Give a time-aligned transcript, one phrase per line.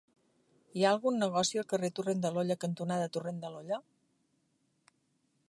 [0.77, 3.81] Hi ha algun negoci al carrer Torrent de l'Olla cantonada Torrent de l'Olla?